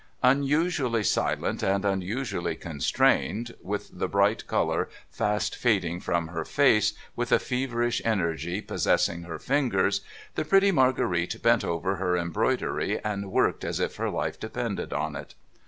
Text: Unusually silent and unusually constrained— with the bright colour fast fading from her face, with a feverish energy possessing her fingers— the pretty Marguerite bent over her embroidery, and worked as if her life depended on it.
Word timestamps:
Unusually 0.23 1.03
silent 1.03 1.61
and 1.61 1.85
unusually 1.85 2.55
constrained— 2.55 3.53
with 3.71 3.91
the 3.99 4.07
bright 4.07 4.47
colour 4.47 4.89
fast 5.11 5.55
fading 5.55 5.99
from 5.99 6.29
her 6.29 6.43
face, 6.43 6.93
with 7.15 7.31
a 7.31 7.37
feverish 7.37 8.01
energy 8.03 8.61
possessing 8.61 9.21
her 9.21 9.37
fingers— 9.37 10.01
the 10.33 10.43
pretty 10.43 10.71
Marguerite 10.71 11.39
bent 11.43 11.63
over 11.63 11.97
her 11.97 12.17
embroidery, 12.17 12.99
and 13.03 13.31
worked 13.31 13.63
as 13.63 13.79
if 13.79 13.97
her 13.97 14.09
life 14.09 14.39
depended 14.39 14.91
on 14.91 15.15
it. 15.15 15.35